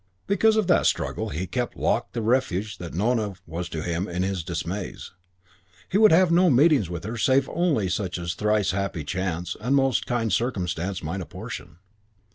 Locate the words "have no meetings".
6.11-6.89